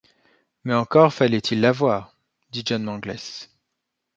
[0.63, 2.17] Mais encore fallait-il l’avoir,
[2.49, 3.19] dit John Mangles.